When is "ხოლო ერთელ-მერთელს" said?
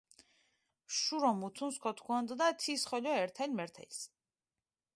2.91-3.99